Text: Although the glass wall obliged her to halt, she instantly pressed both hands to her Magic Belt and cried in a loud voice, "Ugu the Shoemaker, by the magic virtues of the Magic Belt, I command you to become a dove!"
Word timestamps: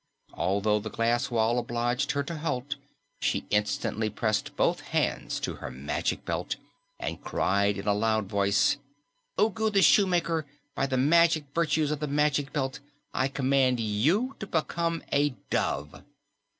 Although 0.33 0.79
the 0.79 0.89
glass 0.89 1.29
wall 1.29 1.59
obliged 1.59 2.13
her 2.13 2.23
to 2.23 2.39
halt, 2.39 2.75
she 3.21 3.45
instantly 3.51 4.09
pressed 4.09 4.55
both 4.57 4.79
hands 4.79 5.39
to 5.41 5.57
her 5.57 5.69
Magic 5.69 6.25
Belt 6.25 6.55
and 6.99 7.23
cried 7.23 7.77
in 7.77 7.85
a 7.85 7.93
loud 7.93 8.25
voice, 8.25 8.77
"Ugu 9.37 9.69
the 9.69 9.83
Shoemaker, 9.83 10.47
by 10.73 10.87
the 10.87 10.97
magic 10.97 11.43
virtues 11.53 11.91
of 11.91 11.99
the 11.99 12.07
Magic 12.07 12.51
Belt, 12.51 12.79
I 13.13 13.27
command 13.27 13.79
you 13.79 14.35
to 14.39 14.47
become 14.47 15.03
a 15.11 15.35
dove!" 15.51 16.01